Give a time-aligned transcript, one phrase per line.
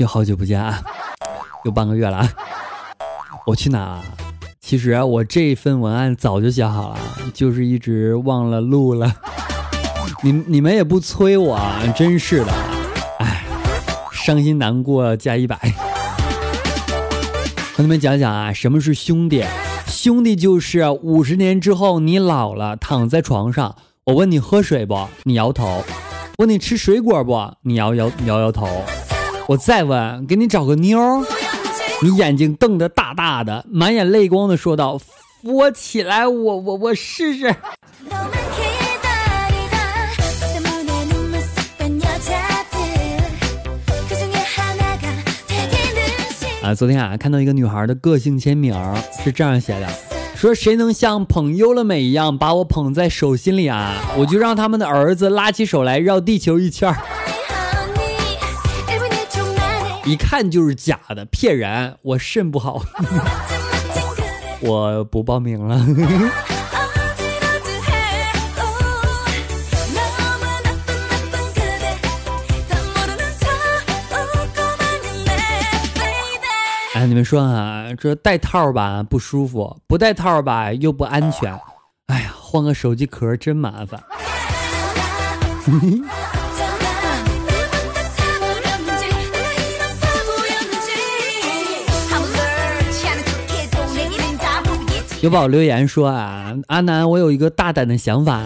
[0.00, 0.80] 又好久不见啊，
[1.62, 2.32] 有半个月了啊！
[3.46, 4.00] 我去哪？
[4.58, 6.98] 其实，我这份文案早就写好了，
[7.34, 9.14] 就是一直忘了录了。
[10.22, 11.60] 你你们也不催我，
[11.94, 12.52] 真是的，
[13.18, 13.44] 哎，
[14.10, 15.54] 伤心难过加一百。
[17.74, 19.44] 和你们讲讲啊，什么是兄弟？
[19.86, 25.06] 兄弟就是五十年之后你老了，躺在床上，我问你喝水不？
[25.24, 25.84] 你摇头。
[26.38, 27.52] 问你吃水果不？
[27.64, 28.66] 你摇摇摇摇头。
[29.50, 31.26] 我再问，给你找个妞儿，
[32.02, 34.96] 你眼睛瞪得大大的，满眼泪光的说道
[35.42, 37.48] ：“扶我起来，我我我试试。”
[46.62, 48.72] 啊，昨天啊，看到一个女孩的个性签名
[49.24, 49.88] 是这样写的，
[50.36, 56.96] 说谁能像捧优乐美一样把我捧在手心里啊，我就让他们的儿子拉起手来绕地球一圈儿。
[60.04, 61.96] 一看就是假的，骗人！
[62.02, 62.82] 我肾不好，
[64.60, 65.76] 我不报名了。
[76.94, 81.52] 哎，你们说啊，这戴套吧不舒服，不戴套吧又不安全。
[82.06, 84.02] 哎呀，换个手机壳真麻烦。
[95.22, 98.42] 有宝留言说啊，阿南，我有一个大胆的想法。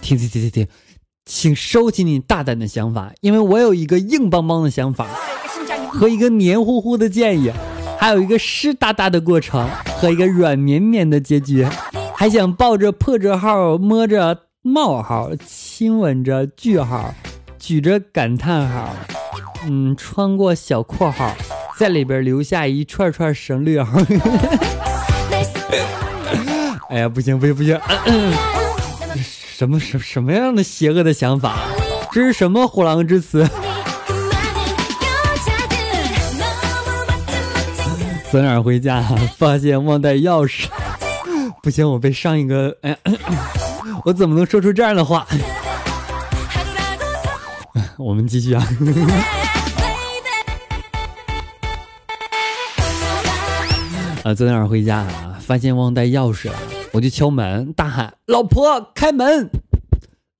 [0.00, 0.68] 停停停停停，
[1.26, 5.08] 请收起你大胆的想法，因为我有一个硬邦邦的想法，
[5.90, 7.50] 和一个黏糊糊的建议，
[7.98, 11.66] 还有一个湿哒哒的过程和一个软绵绵的结局，
[12.14, 17.12] 还想抱着破折号，摸着冒号，亲吻着句号，
[17.58, 18.94] 举着感叹号，
[19.66, 21.34] 嗯，穿过小括号，
[21.76, 24.00] 在里边留下一串串省略号。
[26.88, 27.78] 哎呀，不行不行不行！
[29.56, 31.58] 什么什什么样的邪恶的想法？
[32.10, 33.46] 这是什么虎狼之词？
[38.32, 39.02] 走哪儿回家？
[39.36, 40.66] 发现忘带钥匙。
[41.62, 42.74] 不行，我被上一个……
[42.82, 42.96] 哎，
[44.04, 45.26] 我怎么能说出这样的话？
[47.98, 48.64] 我们继续啊！
[54.24, 55.04] 啊，走哪儿回家？
[55.40, 56.54] 发现忘带钥匙了，
[56.98, 59.48] 我就敲门，大喊：“老婆开门！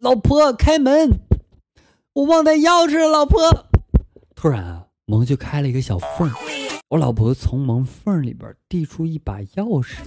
[0.00, 1.08] 老婆开门！
[2.14, 3.68] 我忘带钥匙了，老婆！”
[4.34, 6.28] 突然啊，门就开了一个小缝，
[6.88, 9.98] 我老婆从门缝里边递出一把钥匙，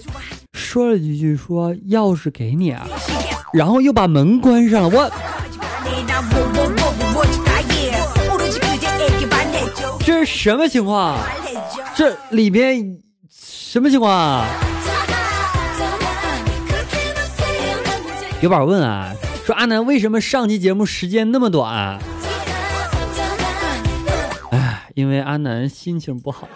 [0.51, 2.85] 说了几句：“说钥匙给你啊。”
[3.55, 4.89] 然后又把门关上了。
[4.89, 5.09] 我
[10.03, 11.17] 这是什么情况？
[11.95, 14.45] 这里边什么情况啊？
[18.41, 19.13] 有宝问啊，
[19.45, 21.99] 说阿南为什么上期节目时间那么短？
[24.49, 26.49] 哎，因为阿南心情不好。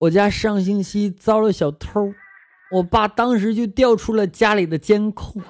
[0.00, 2.12] 我家上星期遭了小偷，
[2.72, 5.40] 我爸当时就调出了家里的监控，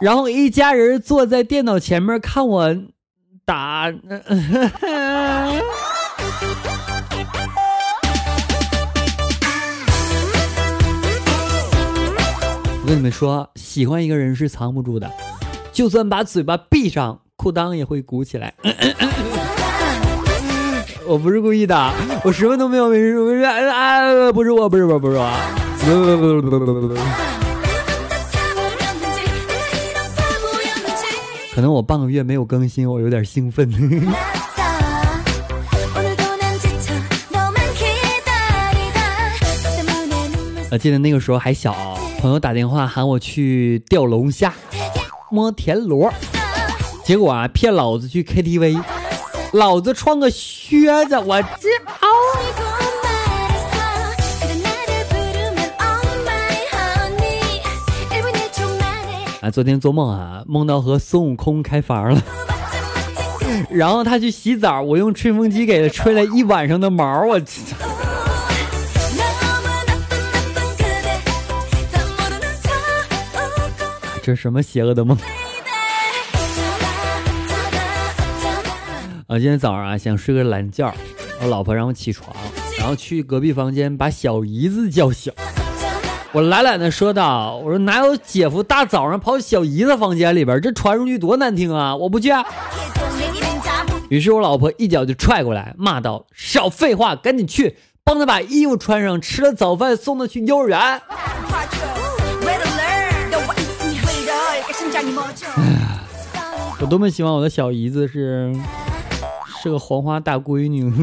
[0.00, 2.76] 然后一家人坐在电脑前面看我
[3.44, 3.92] 打。
[12.88, 15.12] 跟你们说，喜欢一个人是藏不住的，
[15.72, 18.54] 就算把嘴巴闭上，裤裆也会鼓起来。
[21.06, 21.92] 我不是故意的，
[22.24, 24.32] 我什么都没有，没事，没事啊！
[24.32, 25.30] 不是我，不是我，不是我。
[31.54, 33.70] 可能我半个月没有更新，我有点兴奋。
[40.70, 41.97] 我 记得那个时候还小。
[42.18, 44.52] 朋友打电话喊我去钓龙虾、
[45.30, 46.12] 摸田螺，
[47.04, 48.82] 结果啊骗老子去 KTV，
[49.52, 52.08] 老子穿个靴子，我这嗷！
[59.40, 62.20] 啊，昨天做梦啊，梦到和孙悟空开房了。
[63.70, 67.76] 然后他去洗澡，我用吹风机给他吹了一晚上的毛，我操
[74.28, 75.16] 这什么邪恶的梦？
[79.26, 80.94] 啊，今天早上啊想睡个懒觉，
[81.40, 82.36] 我老婆让我起床，
[82.78, 85.32] 然后去隔壁房间把小姨子叫醒。
[86.32, 91.96] 我懒懒的说道：“我说哪有姐夫大早上跑小姨子房间里边，这传出去多难听啊！
[91.96, 92.28] 我不去。”
[94.10, 101.00] 于是我老婆一脚就踹过来，骂道：“少废话，赶紧去帮他把衣服穿上，吃了早饭送他去幼儿园。”
[106.80, 108.52] 我多么希望我的小姨子是
[109.62, 110.90] 是个黄花大闺女。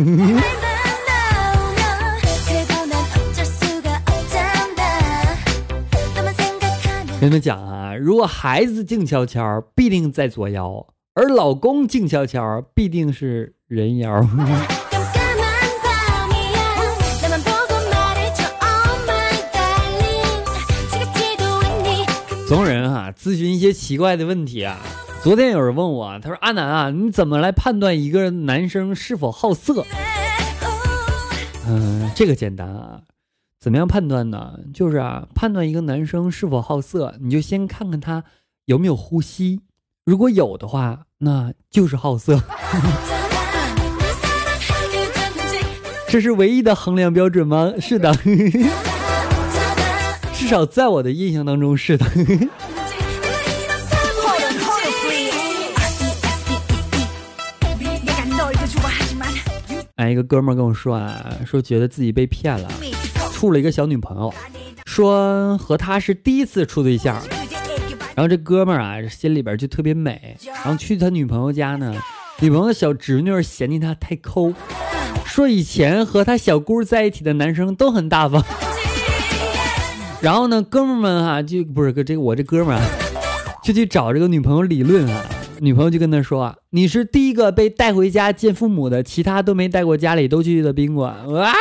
[7.20, 14.22] 跟你们讲啊，如果孩子静悄悄，必定在左腰；而老公静悄悄，必定是人妖。
[22.48, 24.80] 总有人咨询一些奇怪的问题啊。
[25.24, 29.84] 昨天有人问我，他说：“阿南啊，你怎么来判断一个男生是否好色？”
[31.68, 33.02] 嗯，这个简单啊。
[33.60, 34.60] 怎么样判断呢？
[34.72, 38.24] 就是啊，判断一个男生是否好色，你就先看看他
[38.66, 39.62] 有没有呼吸。
[40.06, 42.40] 如果有的话，那就是好色。
[46.08, 47.74] 这是唯一的衡量标准吗？
[47.80, 48.14] 是的，
[50.36, 52.06] 至少在我的印象当中是的。
[59.96, 62.70] 哎，一个哥们儿跟我说啊，说觉得自己被骗了。
[63.32, 64.34] 处了一个小女朋友，
[64.86, 67.22] 说和她是第一次处对象，
[68.16, 71.94] 然后这哥们儿啊心里边就特别美，然后去他女朋友家呢，
[72.40, 74.54] 女朋友的小侄女嫌弃他太抠，
[75.26, 78.44] 说以前和他小姑在一起的男生都很大方，
[80.22, 82.90] 然后呢哥们儿们哈就不是个这个我这哥们儿啊，
[83.64, 85.26] 就去找这个女朋友理论啊，
[85.66, 91.54] 女朋友就跟他说你是第一个被带回家见父母的，其他都没带过家里都去的宾馆啊。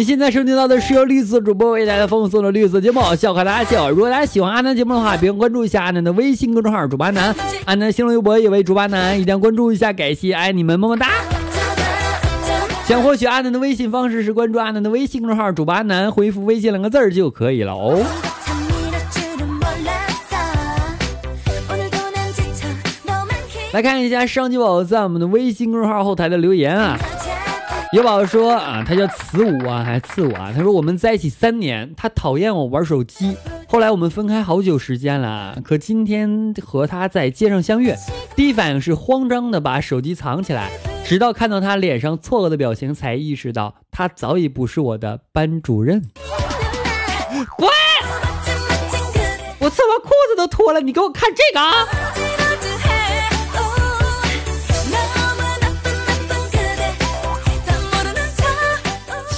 [0.00, 3.90] 你现在收听到的是由绿色主播为大家奉送的绿色节目，笑看大家笑。
[3.90, 7.36] 如果大家喜欢阿南节目的话，别忘关注一下阿南的微信公众号“主播南”，
[7.66, 11.08] 阿南新浪微博也为“主播南”，一定要关注一下，感谢爱你们，么么哒。
[12.86, 18.02] 想获取阿南的微信方式是关注阿南的微信公众号“主播南”，回复“微信”两个字就可以了哦。
[23.74, 26.98] 来看一下上期宝在我们的微信公众号后台的留言啊。
[27.92, 30.52] 有宝说啊，他叫慈武啊，还刺我啊。
[30.54, 33.36] 他说我们在一起三年，他讨厌我玩手机。
[33.68, 37.92] 后来我们分开好久时间了，可今天和他在街上相遇，
[38.36, 40.70] 第一反应是慌张的把手机藏起来，
[41.04, 46.00] 直到看到他脸上错愕的表情，才意识到他早已不是我的班主任。
[47.56, 47.68] 滚！
[49.58, 50.80] 我怎么裤子都脱了？
[50.80, 51.84] 你给我看这个啊！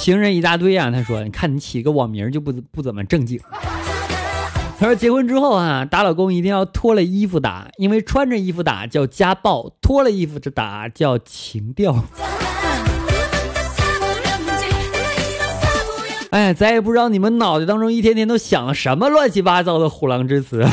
[0.03, 0.91] 情人一大堆啊！
[0.91, 3.39] 他说：“你看你起个网名就不不怎么正经。”
[4.77, 11.95] 他说：“结婚之后啊，打老公一定要脱了衣服打，因为穿着衣服打叫家暴，脱了衣服这打叫情调。”
[16.31, 20.67] 哎，咱也不知道你们脑袋当中一天天都想了什么乱七八糟的虎狼之词。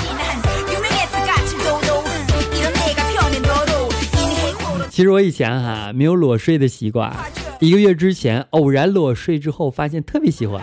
[4.90, 7.16] 其实我以前哈没有裸睡的习惯。
[7.60, 10.62] 一个月之前，偶然裸睡之后，发现特别喜欢。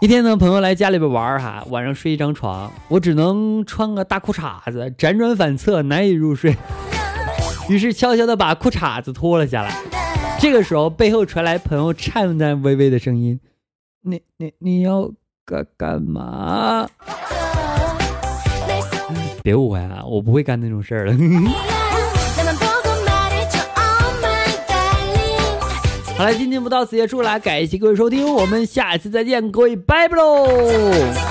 [0.00, 6.56] 一天呢，朋友来家里边玩哈，晚上睡一张床，我只能穿个大裤衩子，辗转反侧，难以入睡。
[7.68, 9.76] 于是悄悄的把裤衩子脱了下来。
[10.40, 13.38] 这个时候，背后传来朋友颤颤巍巍的声音
[14.00, 15.12] ：“你你你要
[15.44, 16.88] 干干嘛？”
[19.42, 21.14] 别误会啊，我不会干那种事儿了。
[26.18, 31.27] 好了，今天不到此结束了，感谢各位收听，我们下期再见，各位拜拜喽。